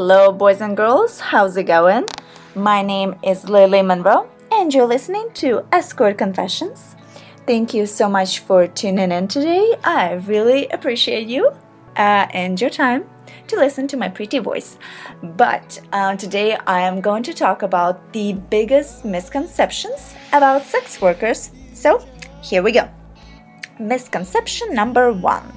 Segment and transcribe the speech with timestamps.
[0.00, 1.18] Hello, boys and girls.
[1.18, 2.06] How's it going?
[2.54, 6.94] My name is Lily Monroe, and you're listening to Escort Confessions.
[7.48, 9.74] Thank you so much for tuning in today.
[9.82, 11.48] I really appreciate you
[11.96, 13.10] uh, and your time
[13.48, 14.78] to listen to my pretty voice.
[15.20, 21.50] But uh, today I am going to talk about the biggest misconceptions about sex workers.
[21.72, 22.06] So
[22.40, 22.88] here we go.
[23.80, 25.52] Misconception number one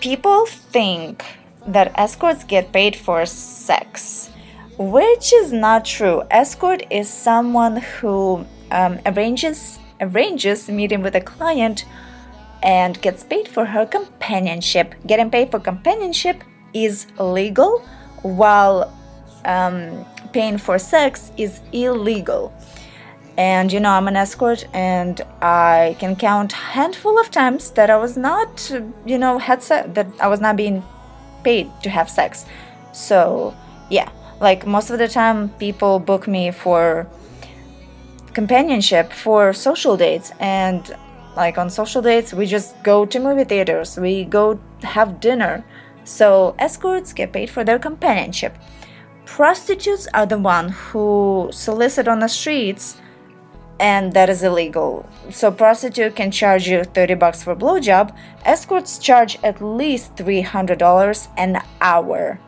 [0.00, 1.24] people think
[1.66, 4.30] that escorts get paid for sex,
[4.78, 6.22] which is not true.
[6.30, 11.84] Escort is someone who um, arranges arranges meeting with a client
[12.62, 14.94] and gets paid for her companionship.
[15.06, 16.42] Getting paid for companionship
[16.72, 17.80] is legal,
[18.22, 18.92] while
[19.44, 22.52] um, paying for sex is illegal.
[23.36, 27.96] And you know, I'm an escort, and I can count handful of times that I
[27.96, 28.70] was not,
[29.04, 30.82] you know, had se- that I was not being
[31.44, 32.46] paid to have sex.
[32.92, 33.54] So
[33.90, 37.06] yeah, like most of the time, people book me for
[38.32, 40.32] companionship for social dates.
[40.40, 40.96] And
[41.36, 43.96] like on social dates we just go to movie theaters.
[43.96, 45.64] We go have dinner.
[46.04, 48.56] So escorts get paid for their companionship.
[49.24, 52.96] Prostitutes are the one who solicit on the streets
[53.80, 59.38] and that is illegal so prostitute can charge you 30 bucks for blowjob escorts charge
[59.42, 62.38] at least $300 an hour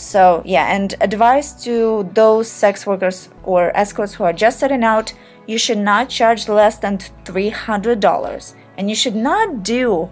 [0.00, 5.12] so, yeah, and advice to those sex workers or escorts who are just starting out
[5.46, 10.08] you should not charge less than $300 and you should not do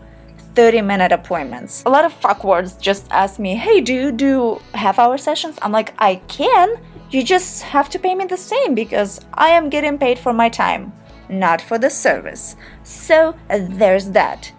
[0.55, 1.83] 30 minute appointments.
[1.87, 5.59] A lot of fuckwords just ask me, hey, do you do half hour sessions?
[5.63, 6.77] I'm like, I can.
[7.11, 10.49] You just have to pay me the same because I am getting paid for my
[10.49, 10.93] time,
[11.29, 12.55] not for the service.
[12.83, 14.53] So, there's that.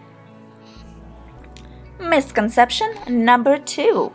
[2.00, 4.14] Misconception number two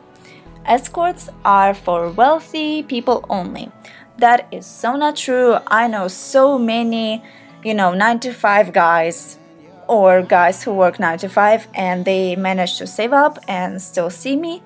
[0.67, 3.71] escorts are for wealthy people only.
[4.19, 5.59] That is so not true.
[5.67, 7.23] I know so many,
[7.63, 9.39] you know, 9 to 5 guys
[9.89, 14.11] or guys who work 9 to 5 and they manage to save up and still
[14.11, 14.63] see me.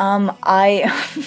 [0.00, 0.66] Um, I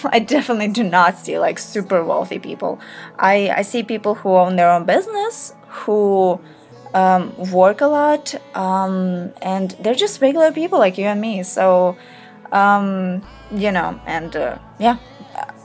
[0.16, 2.80] I definitely do not see like super wealthy people.
[3.20, 5.54] I, I see people who own their own business,
[5.86, 6.42] who
[6.94, 11.44] um, work a lot, um, and they're just regular people like you and me.
[11.44, 11.96] So,
[12.52, 14.98] um, you know, and uh, yeah,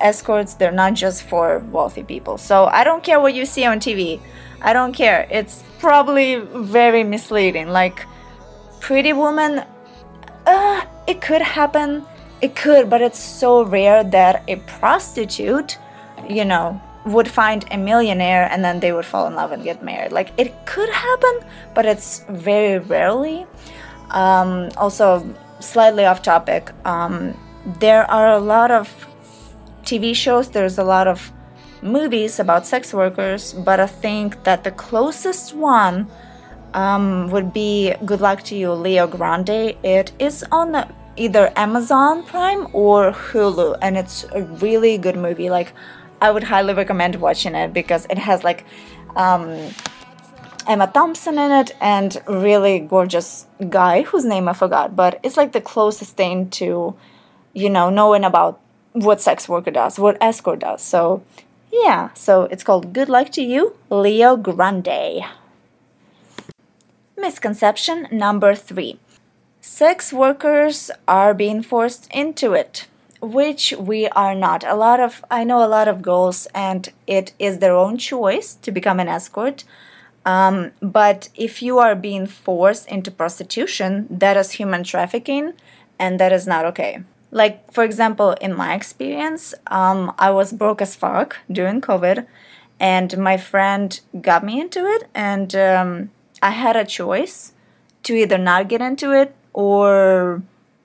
[0.00, 2.38] escorts they're not just for wealthy people.
[2.38, 4.20] So i don't care what you see on tv
[4.60, 5.26] i don't care.
[5.30, 7.68] It's probably very misleading.
[7.68, 8.06] Like
[8.80, 9.64] pretty woman
[10.46, 12.04] uh, it could happen
[12.40, 15.78] it could but it's so rare that a prostitute
[16.28, 19.82] you know would find a millionaire and then they would fall in love and get
[19.82, 21.40] married like it could happen
[21.74, 23.46] but it's very rarely
[24.10, 25.24] um, also
[25.60, 27.34] slightly off topic um,
[27.80, 28.88] there are a lot of
[29.88, 31.32] TV shows, there's a lot of
[31.80, 36.08] movies about sex workers, but I think that the closest one
[36.74, 39.74] um, would be Good Luck to You, Leo Grande.
[39.82, 40.72] It is on
[41.18, 45.50] either Amazon Prime or Hulu, and it's a really good movie.
[45.50, 45.72] Like,
[46.20, 48.64] I would highly recommend watching it because it has like
[49.16, 49.70] um,
[50.66, 55.52] Emma Thompson in it and really gorgeous guy whose name I forgot, but it's like
[55.52, 56.94] the closest thing to,
[57.52, 58.60] you know, knowing about
[58.92, 60.82] what sex worker does, what escort does.
[60.82, 61.22] So,
[61.72, 65.24] yeah, so it's called Good Luck to You, Leo Grande.
[67.16, 68.98] Misconception number three
[69.60, 72.86] sex workers are being forced into it,
[73.20, 74.64] which we are not.
[74.64, 78.54] A lot of, I know a lot of girls, and it is their own choice
[78.54, 79.64] to become an escort.
[80.24, 85.54] Um, but if you are being forced into prostitution, that is human trafficking,
[85.98, 87.02] and that is not okay.
[87.30, 92.26] Like, for example, in my experience, um, I was broke as fuck during COVID,
[92.80, 97.52] and my friend got me into it, and um, I had a choice
[98.04, 100.40] to either not get into it or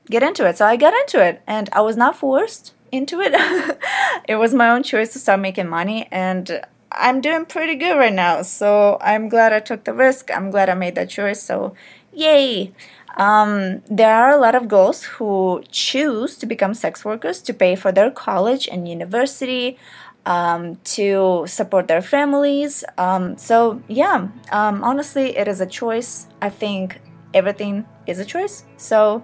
[0.10, 0.58] get into it.
[0.58, 3.32] So I got into it, and I was not forced into it.
[4.28, 6.60] it was my own choice to start making money, and
[6.92, 8.42] I'm doing pretty good right now.
[8.42, 10.32] So I'm glad I took the risk.
[10.36, 11.44] I'm glad I made that choice.
[11.44, 11.76] So,
[12.12, 12.74] yay!
[13.16, 17.76] Um, there are a lot of girls who choose to become sex workers to pay
[17.76, 19.78] for their college and university,
[20.26, 22.84] um, to support their families.
[22.98, 26.26] Um, so, yeah, um, honestly, it is a choice.
[26.42, 27.00] I think
[27.34, 28.64] everything is a choice.
[28.78, 29.24] So,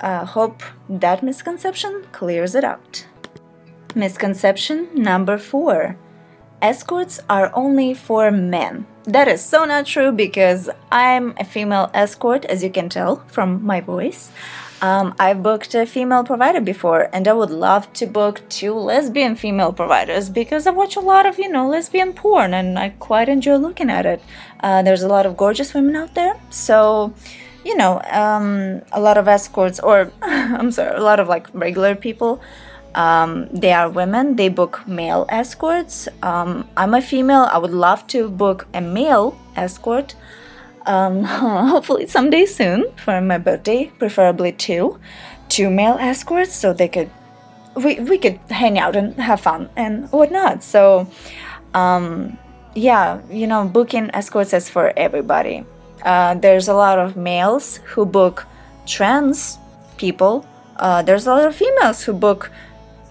[0.00, 3.06] uh, hope that misconception clears it out.
[3.94, 5.96] Misconception number four
[6.62, 8.86] escorts are only for men.
[9.04, 13.64] That is so not true because I'm a female escort, as you can tell from
[13.64, 14.30] my voice.
[14.82, 19.36] Um, I booked a female provider before, and I would love to book two lesbian
[19.36, 23.28] female providers because I watch a lot of, you know, lesbian porn and I quite
[23.28, 24.22] enjoy looking at it.
[24.60, 27.12] Uh, there's a lot of gorgeous women out there, so,
[27.62, 31.94] you know, um, a lot of escorts, or I'm sorry, a lot of like regular
[31.94, 32.40] people.
[32.94, 36.08] Um, they are women, they book male escorts.
[36.22, 40.14] Um, I'm a female, I would love to book a male escort
[40.86, 41.24] um,
[41.70, 44.98] hopefully someday soon for my birthday, preferably two,
[45.48, 47.10] two male escorts, so they could
[47.74, 50.62] we we could hang out and have fun and whatnot.
[50.62, 51.06] So,
[51.74, 52.38] um,
[52.74, 55.64] yeah, you know, booking escorts is for everybody.
[56.04, 58.46] Uh, there's a lot of males who book
[58.86, 59.58] trans
[59.98, 60.46] people.
[60.76, 62.50] Uh, there's a lot of females who book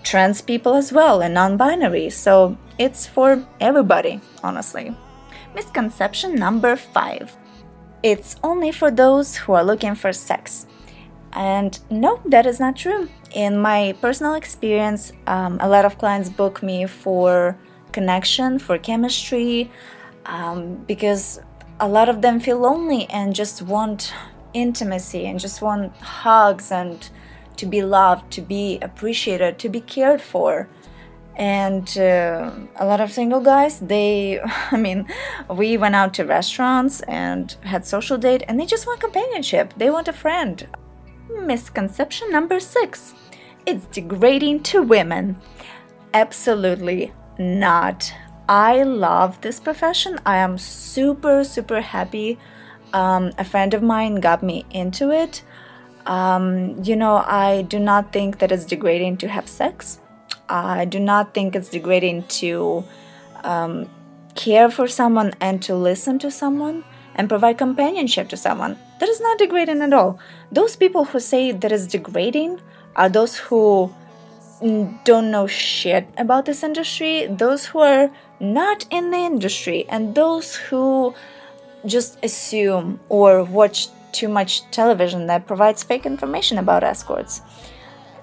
[0.04, 2.10] trans people as well and non-binary.
[2.10, 4.96] So it's for everybody, honestly.
[5.54, 7.36] Misconception number five
[8.04, 10.66] it's only for those who are looking for sex.
[11.34, 13.10] And no, that is not true.
[13.34, 17.58] In my personal experience, um, a lot of clients book me for
[17.92, 19.72] connection, for chemistry,
[20.26, 21.40] um, because
[21.80, 24.14] a lot of them feel lonely and just want
[24.54, 27.10] intimacy and just want hugs and
[27.58, 30.68] to be loved, to be appreciated, to be cared for
[31.40, 34.40] and uh, a lot of single guys they
[34.72, 35.08] i mean
[35.50, 39.74] we went out to restaurants and had social date and they just want companionship.
[39.78, 40.68] They want a friend.
[41.30, 43.16] Misconception number six
[43.66, 45.38] it's degrading to women.
[46.14, 48.12] Absolutely not.
[48.48, 50.20] I love this profession.
[50.26, 52.38] I am super super happy.
[52.92, 55.44] Um, a friend of mine got me into it.
[56.06, 60.00] Um, you know i do not think that it's degrading to have sex
[60.50, 62.84] I do not think it's degrading to
[63.44, 63.90] um,
[64.36, 66.84] care for someone and to listen to someone
[67.16, 68.78] and provide companionship to someone.
[69.00, 70.20] That is not degrading at all.
[70.52, 72.60] Those people who say that is degrading
[72.96, 73.94] are those who
[75.04, 80.56] don't know shit about this industry, those who are not in the industry, and those
[80.56, 81.14] who
[81.86, 87.42] just assume or watch too much television that provides fake information about escorts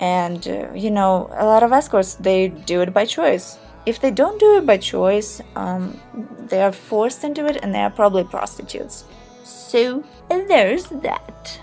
[0.00, 3.58] and uh, you know a lot of escorts they do it by choice.
[3.86, 6.00] If they don't do it by choice um,
[6.48, 9.04] they are forced into it and they are probably prostitutes.
[9.44, 11.60] So there's that.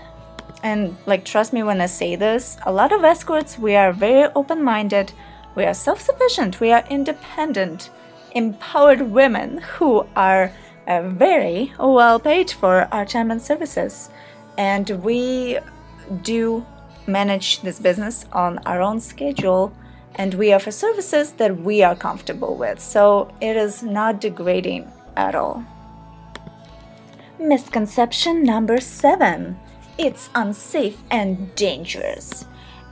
[0.62, 4.30] And like trust me when i say this a lot of escorts we are very
[4.34, 5.12] open-minded
[5.54, 7.90] we are self-sufficient we are independent
[8.34, 10.50] empowered women who are
[10.86, 14.10] uh, very well paid for our time and services.
[14.58, 15.58] And we
[16.22, 16.64] do
[17.06, 19.72] manage this business on our own schedule
[20.16, 22.80] and we offer services that we are comfortable with.
[22.80, 25.64] So it is not degrading at all.
[27.38, 29.58] Misconception number seven
[29.98, 32.46] it's unsafe and dangerous.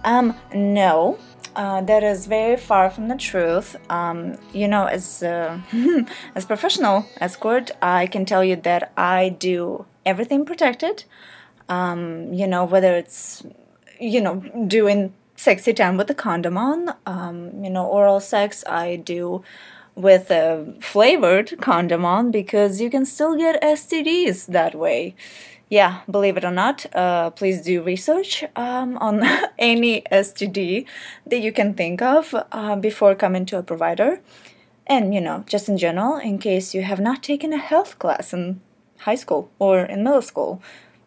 [0.04, 1.18] Um, no,
[1.56, 3.76] uh, that is very far from the truth.
[3.90, 5.60] Um, you know, as uh,
[6.34, 11.04] as professional escort, I can tell you that I do everything protected.
[11.68, 13.42] Um, you know, whether it's
[14.02, 16.94] you know, doing sexy time with a condom on.
[17.06, 19.42] Um, you know, oral sex I do
[19.94, 25.14] with a flavored condom on because you can still get STDs that way.
[25.68, 29.22] Yeah, believe it or not, uh, please do research um, on
[29.58, 30.84] any STD
[31.26, 34.20] that you can think of uh, before coming to a provider.
[34.86, 38.34] And, you know, just in general, in case you have not taken a health class
[38.34, 38.60] in
[39.00, 40.60] high school or in middle school.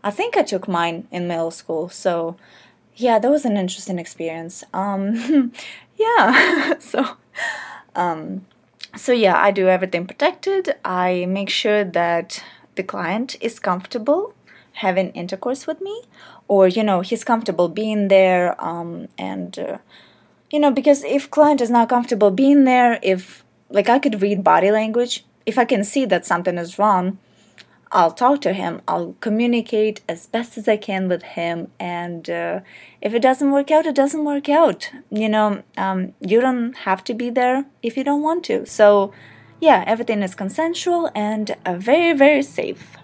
[0.04, 2.36] I think I took mine in middle school, so
[2.96, 4.64] yeah, that was an interesting experience.
[4.74, 5.52] Um,
[5.98, 7.18] yeah, so,
[7.96, 8.46] um,
[8.96, 10.76] so yeah, I do everything protected.
[10.84, 12.44] I make sure that
[12.76, 14.34] the client is comfortable
[14.80, 16.02] having intercourse with me,
[16.48, 18.62] or you know, he's comfortable being there.
[18.64, 19.78] Um, and uh,
[20.52, 24.44] you know, because if client is not comfortable being there, if like I could read
[24.44, 27.18] body language, if I can see that something is wrong,
[27.92, 28.82] I'll talk to him.
[28.88, 31.72] I'll communicate as best as I can with him.
[31.80, 32.62] And uh,
[33.02, 34.92] if it doesn't work out, it doesn't work out.
[35.10, 38.66] You know, um, you don't have to be there if you don't want to.
[38.66, 39.14] So,
[39.62, 42.98] yeah, everything is consensual and uh, very, very safe.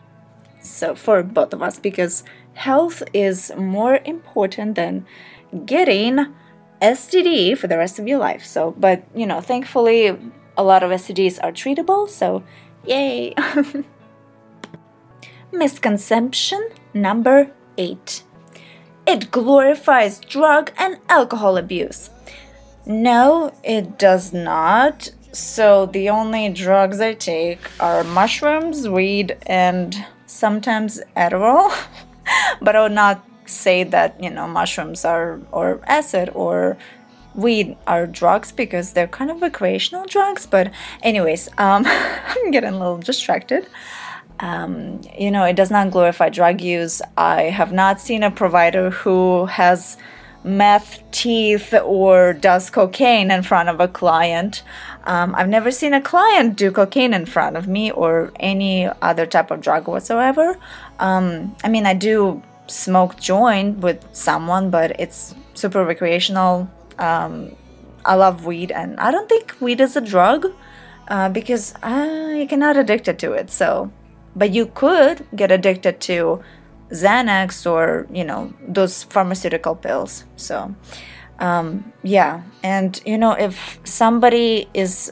[0.60, 2.24] So, for both of us, because
[2.54, 5.06] health is more important than
[5.66, 6.34] getting
[6.82, 8.44] STD for the rest of your life.
[8.44, 10.18] So, but you know, thankfully,
[10.58, 12.10] a lot of STDs are treatable.
[12.10, 12.44] So,
[12.86, 13.34] yay!
[15.54, 18.24] Misconception number 8
[19.06, 22.10] It glorifies drug and alcohol abuse.
[22.86, 25.12] No, it does not.
[25.34, 31.72] So, the only drugs I take are mushrooms, weed, and sometimes Adderall.
[32.62, 36.78] but I would not say that you know mushrooms are or acid or
[37.36, 40.46] weed are drugs because they're kind of recreational drugs.
[40.46, 43.68] But anyways, um, I'm getting a little distracted.
[44.42, 47.02] Um, you know, it does not glorify drug use.
[47.18, 49.98] I have not seen a provider who has
[50.44, 54.64] meth teeth or does cocaine in front of a client.
[55.04, 59.28] Um, I've never seen a client do cocaine in front of me or any other
[59.28, 60.58] type of drug whatsoever.
[61.00, 66.70] Um, I mean, I do smoke joint with someone, but it's super recreational.
[66.98, 67.56] Um,
[68.04, 70.48] I love weed, and I don't think weed is a drug
[71.08, 73.52] uh, because I cannot addicted to it.
[73.52, 73.92] So
[74.36, 76.42] but you could get addicted to
[76.92, 80.26] Xanax or, you know, those pharmaceutical pills.
[80.36, 80.76] So,
[81.40, 82.44] um, yeah.
[82.64, 85.12] And, you know, if somebody is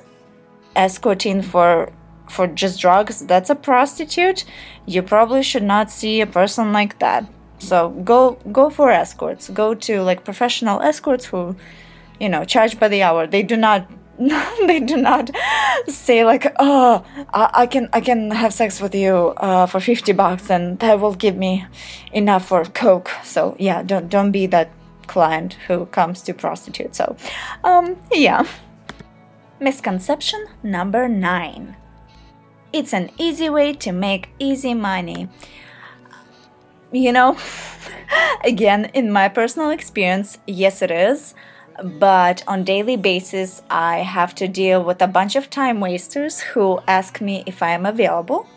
[0.75, 1.91] escorting for
[2.29, 4.45] for just drugs, that's a prostitute.
[4.85, 7.25] You probably should not see a person like that.
[7.57, 9.49] So go go for escorts.
[9.49, 11.55] Go to like professional escorts who,
[12.19, 13.25] you know, charge by the hour.
[13.25, 13.89] They do not
[14.67, 15.31] they do not
[15.87, 20.11] say like oh I, I, can i can have sex with you uh, for 50
[20.11, 21.65] bucks and that will give me
[22.11, 23.09] enough for coke.
[23.23, 24.71] So yeah don't don't be that
[25.07, 26.95] client who comes to prostitute.
[26.95, 27.15] So
[27.63, 28.45] um yeah.
[29.61, 31.77] Misconception number nine.
[32.73, 35.29] It's an easy way to make easy money.
[36.91, 37.37] You know
[38.43, 41.35] again in my personal experience yes it is
[41.83, 46.79] but on daily basis i have to deal with a bunch of time wasters who
[46.87, 48.47] ask me if i am available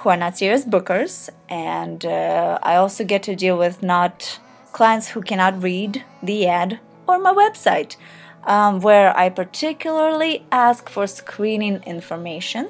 [0.00, 1.28] who are not serious bookers.
[1.48, 4.40] And uh, i also get to deal with not
[4.72, 7.96] clients who cannot read the ad or my website
[8.44, 12.68] um, where i particularly ask for screening information.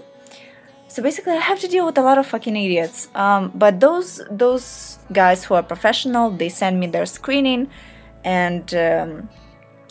[0.88, 3.08] So basically i have to deal with a lot of fucking idiots.
[3.14, 7.68] Um, but those those guys who are professional they send me their screening
[8.24, 9.28] and um,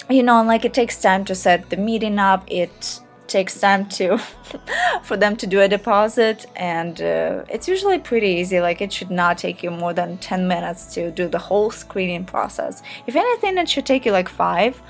[0.09, 2.43] you know like it takes time to set the meeting up.
[2.47, 2.99] It
[3.29, 4.17] takes time to
[5.03, 6.45] for them to do a deposit.
[6.55, 8.59] And uh, it's usually pretty easy.
[8.59, 12.25] Like it should not take you more than 10 minutes to do the whole screening
[12.25, 12.81] process.
[13.07, 14.81] If anything it should take you like five.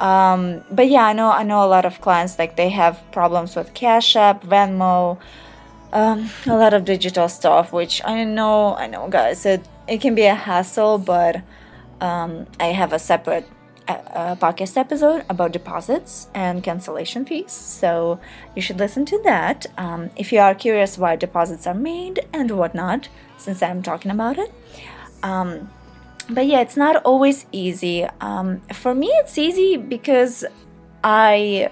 [0.00, 3.56] Um, but yeah i know i know a lot of clients like they have problems
[3.56, 5.18] with cash app venmo
[5.92, 10.14] um, a lot of digital stuff which i know i know guys it, it can
[10.14, 11.42] be a hassle but
[12.00, 13.44] um, i have a separate
[13.88, 18.20] a podcast episode about deposits and cancellation fees, so
[18.54, 22.50] you should listen to that um, if you are curious why deposits are made and
[22.50, 24.52] whatnot, since I'm talking about it.
[25.22, 25.70] Um,
[26.28, 28.06] but yeah, it's not always easy.
[28.20, 30.44] Um, for me, it's easy because
[31.02, 31.70] I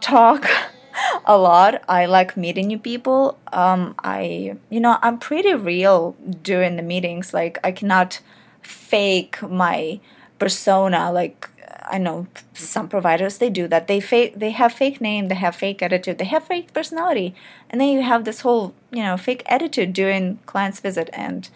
[0.00, 0.46] talk
[1.24, 1.82] a lot.
[1.88, 3.38] I like meeting new people.
[3.52, 7.34] Um, I, you know, I'm pretty real during the meetings.
[7.34, 8.20] Like, I cannot
[8.62, 10.00] fake my
[10.38, 11.48] persona like
[11.86, 13.88] I know some providers they do that.
[13.88, 17.34] They fake they have fake name, they have fake attitude, they have fake personality,
[17.70, 21.48] and then you have this whole you know fake attitude during client's visit, and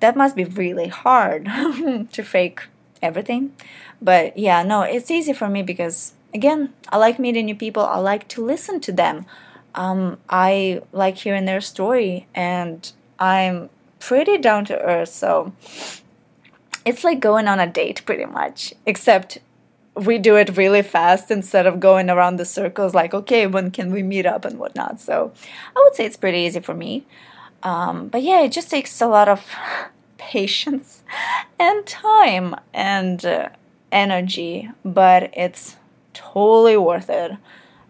[0.00, 1.46] that must be really hard
[2.12, 2.60] to fake
[3.00, 3.54] everything.
[4.00, 7.84] But yeah, no, it's easy for me because again, I like meeting new people.
[7.84, 9.26] I like to listen to them.
[9.74, 15.08] Um, I like hearing their story, and I'm pretty down to earth.
[15.08, 15.52] So
[16.84, 19.38] it's like going on a date pretty much, except
[19.94, 23.92] we do it really fast instead of going around the circles like, okay, when can
[23.92, 25.00] we meet up and whatnot.
[25.00, 25.32] So
[25.76, 27.04] I would say it's pretty easy for me.
[27.62, 29.46] Um, but yeah, it just takes a lot of
[30.18, 31.02] patience
[31.58, 33.50] and time and uh,
[33.90, 35.76] energy, but it's
[36.14, 37.32] totally worth it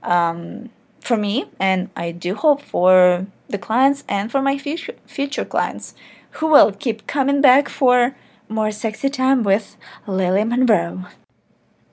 [0.02, 0.70] um,
[1.00, 1.46] for me.
[1.60, 5.94] And I do hope for the clients and for my future, future clients
[6.32, 8.16] who will keep coming back for
[8.52, 11.06] more sexy time with Lily Monroe.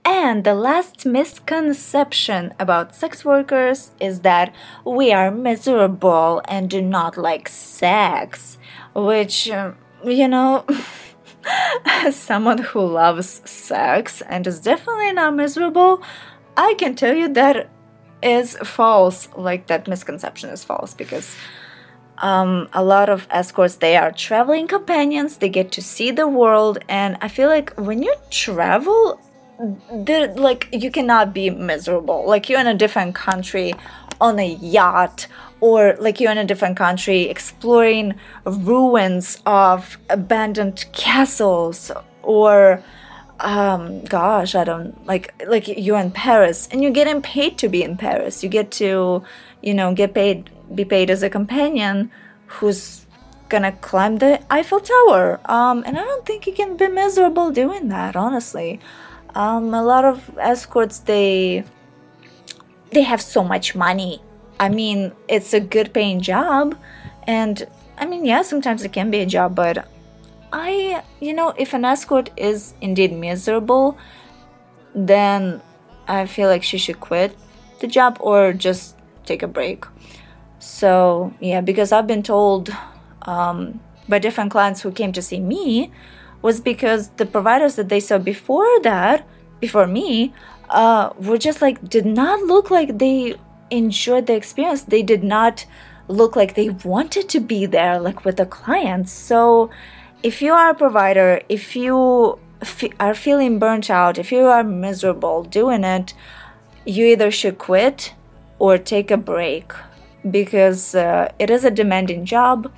[0.06, 4.54] And the last misconception about sex workers is that
[4.86, 8.58] we are miserable and do not like sex,
[8.96, 10.66] which, um, you know,
[11.86, 16.02] as someone who loves sex and is definitely not miserable,
[16.58, 17.70] I can tell you that
[18.24, 19.30] is false.
[19.36, 21.36] Like, that misconception is false because
[22.22, 25.38] um, a lot of escorts they are traveling companions.
[25.38, 26.80] They get to see the world.
[26.90, 29.20] And i feel like when you travel
[30.00, 32.26] like you cannot be miserable.
[32.26, 33.74] Like you're in a different country
[34.22, 35.28] on a yacht
[35.62, 41.92] or like you're in a different country exploring ruins of abandoned castles
[42.24, 42.84] or
[43.42, 47.84] um gosh i don't like like you're in paris and you're getting paid to be
[47.84, 48.44] in paris.
[48.44, 49.24] You get to
[49.62, 52.12] you know get paid be paid as a companion
[52.48, 53.06] who's
[53.50, 55.40] gonna climb the Eiffel Tower.
[55.46, 58.80] Um, and I don't think you can be miserable doing that, honestly.
[59.36, 61.64] Um, a lot of escorts they
[62.92, 64.22] they have so much money.
[64.60, 66.76] I mean, it's a good paying job,
[67.28, 69.88] and I mean, yeah, sometimes it can be a job, but
[70.52, 73.98] I, you know, if an escort is indeed miserable,
[74.96, 75.62] then
[76.08, 77.38] I feel like she should quit
[77.80, 79.86] the job or just take a break.
[80.60, 82.70] So, yeah, because I've been told
[83.24, 85.92] um, by different clients who came to see me
[86.42, 89.26] was because the providers that they saw before that,
[89.60, 90.34] before me,
[90.70, 93.36] uh, were just like, did not look like they
[93.72, 94.84] enjoyed the experience.
[94.84, 95.66] They did not
[96.08, 99.12] look like they wanted to be there, like with the clients.
[99.12, 99.70] So,
[100.24, 104.64] if you are a provider, if you f- are feeling burnt out, if you are
[104.64, 106.14] miserable doing it,
[106.86, 108.14] you either should quit
[108.58, 109.72] or take a break
[110.30, 112.72] because uh, it is a demanding job.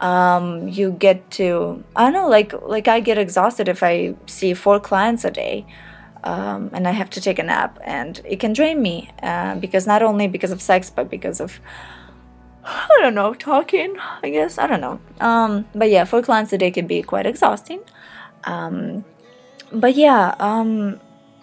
[0.00, 4.52] Um, you get to I don't know like like I get exhausted if I see
[4.54, 5.66] four clients a day.
[6.24, 9.86] Um, and I have to take a nap, and it can drain me uh, because
[9.86, 11.60] not only because of sex, but because of
[12.66, 14.58] I don't know, talking, I guess.
[14.58, 15.00] I don't know.
[15.20, 17.80] Um, but yeah, four clients a day can be quite exhausting.
[18.44, 19.04] Um,
[19.72, 21.00] but yeah, um,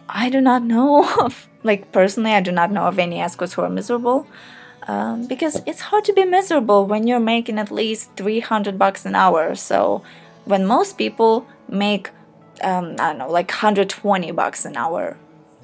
[0.09, 3.61] I do not know of, like, personally, I do not know of any escorts who
[3.61, 4.27] are miserable.
[4.87, 9.15] Um, because it's hard to be miserable when you're making at least 300 bucks an
[9.15, 9.55] hour.
[9.55, 10.03] So
[10.45, 12.09] when most people make,
[12.61, 15.17] um, I don't know, like 120 bucks an hour,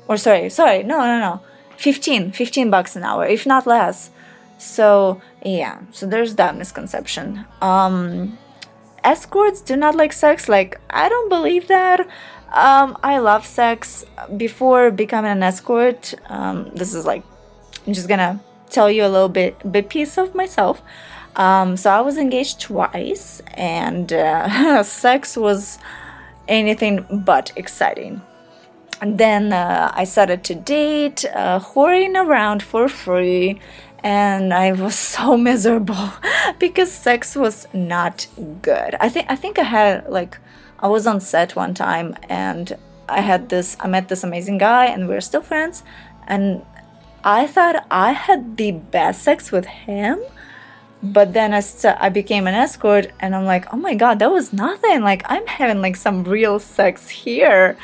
[0.07, 1.41] or sorry, sorry, no, no, no,
[1.77, 4.09] 15, 15 bucks an hour, if not less.
[4.57, 7.45] So yeah, so there's that misconception.
[7.61, 8.37] Um,
[9.03, 10.49] escorts do not like sex.
[10.49, 12.01] Like I don't believe that.
[12.51, 14.05] Um, I love sex.
[14.35, 17.23] Before becoming an escort, um, this is like
[17.87, 20.81] I'm just gonna tell you a little bit bit piece of myself.
[21.35, 25.79] Um, so I was engaged twice, and uh, sex was
[26.47, 28.21] anything but exciting.
[29.01, 33.61] And then uh, I started to date, uh, whoring around for free,
[34.03, 36.11] and I was so miserable
[36.59, 38.27] because sex was not
[38.61, 38.95] good.
[38.99, 40.37] I think I think I had like
[40.79, 42.77] I was on set one time and
[43.07, 45.83] I had this I met this amazing guy and we are still friends
[46.27, 46.61] and
[47.23, 50.19] I thought I had the best sex with him
[51.01, 54.51] but then as I became an escort and I'm like oh my god that was
[54.51, 57.77] nothing like I'm having like some real sex here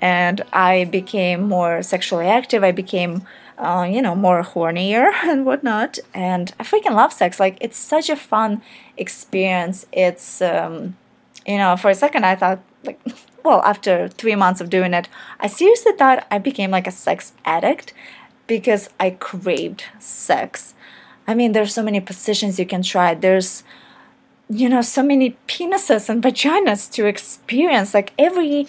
[0.00, 3.26] and I became more sexually active I became
[3.58, 5.98] uh, you know, more hornier and whatnot.
[6.14, 7.40] And I freaking love sex.
[7.40, 8.62] Like, it's such a fun
[8.96, 9.86] experience.
[9.92, 10.96] It's, um,
[11.46, 13.00] you know, for a second I thought, like,
[13.44, 15.08] well, after three months of doing it,
[15.40, 17.92] I seriously thought I became like a sex addict
[18.48, 20.74] because I craved sex.
[21.28, 23.14] I mean, there's so many positions you can try.
[23.14, 23.62] There's,
[24.48, 27.94] you know, so many penises and vaginas to experience.
[27.94, 28.66] Like, every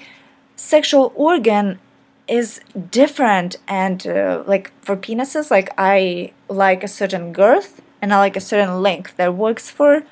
[0.56, 1.80] sexual organ
[2.28, 2.62] is
[2.92, 8.38] different and uh, like for penises like i like a certain girth and i like
[8.38, 10.04] a certain length that works for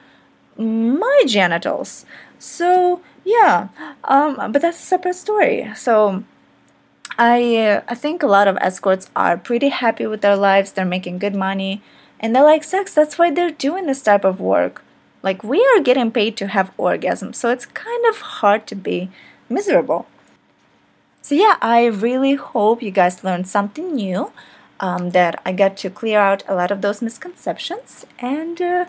[0.57, 2.05] my genitals
[2.39, 3.67] so yeah
[4.05, 6.23] um, but that's a separate story so
[7.17, 10.71] i uh, i think a lot of escorts are pretty happy with their lives.
[10.71, 11.81] They're making good money.
[12.19, 12.93] And they like sex.
[12.93, 14.83] That's why they're doing this type of work.
[15.21, 19.09] Like we are getting paid to have orgasms so it's kind of hard to be
[19.49, 20.07] miserable.
[21.21, 24.31] So, yeah, I really hope you guys learned something new,
[24.79, 28.05] um, that I got to clear out a lot of those misconceptions.
[28.19, 28.85] And uh,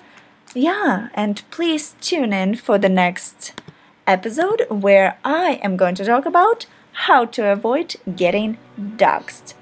[0.55, 3.61] yeah, and please tune in for the next
[4.07, 6.67] episode where I am going to talk about
[7.07, 9.55] how to avoid getting doxxed.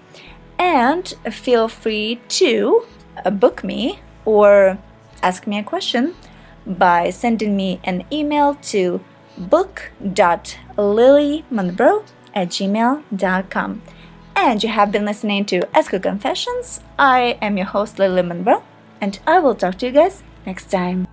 [0.59, 2.87] And feel free to
[3.25, 4.79] uh, book me or
[5.23, 6.17] ask me a question
[6.67, 9.01] by sending me an email to
[9.37, 13.83] book.lilymonroe at gmail.com.
[14.35, 16.81] And you have been listening to Escort Confessions.
[16.99, 18.63] I am your host, Lily Monroe,
[19.01, 21.07] and I will talk to you guys next time.